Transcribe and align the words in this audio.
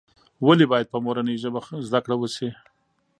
ولې 0.45 0.65
باید 0.71 0.91
په 0.93 0.97
مورنۍ 1.05 1.35
ژبه 1.43 1.59
زده 1.87 1.99
کړه 2.05 2.15
وسي؟ 2.17 2.49